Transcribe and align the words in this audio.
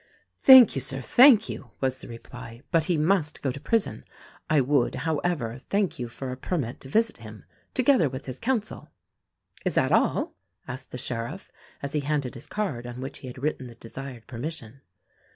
"Thank 0.39 0.73
you, 0.73 0.81
Sir, 0.81 0.99
thank 0.99 1.47
you," 1.47 1.69
was 1.79 2.01
the 2.01 2.07
reply; 2.07 2.63
"but 2.71 2.85
he 2.85 2.97
must 2.97 3.43
go 3.43 3.51
to 3.51 3.59
prison. 3.59 4.03
I 4.49 4.59
would, 4.59 4.95
however, 4.95 5.59
thank 5.69 5.99
you 5.99 6.09
for 6.09 6.31
a 6.31 6.35
permit 6.37 6.79
to 6.79 6.89
visit 6.89 7.17
him— 7.17 7.45
together 7.75 8.09
with 8.09 8.25
his 8.25 8.39
counsel." 8.39 8.89
"Is 9.63 9.75
that 9.75 9.91
all?" 9.91 10.33
asked 10.67 10.89
the 10.89 10.97
sheriff 10.97 11.51
as 11.83 11.93
he 11.93 11.99
handed 11.99 12.33
his 12.33 12.47
card 12.47 12.87
on 12.87 12.99
which 12.99 13.19
he 13.19 13.27
had 13.27 13.37
written 13.37 13.67
the 13.67 13.75
desired 13.75 14.25
permission. 14.25 14.81